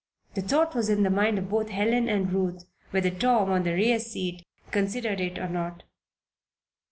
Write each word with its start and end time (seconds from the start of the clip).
The 0.33 0.41
thought 0.41 0.73
was 0.73 0.89
in 0.89 1.03
the 1.03 1.11
mind 1.11 1.37
of 1.37 1.47
both 1.49 1.69
Helen 1.69 2.09
and 2.09 2.33
Ruth, 2.33 2.63
whether 2.89 3.11
Tom, 3.11 3.51
on 3.51 3.61
the 3.61 3.75
rear 3.75 3.99
seat, 3.99 4.43
considered 4.71 5.21
it 5.21 5.37
or 5.37 5.47
not. 5.47 5.83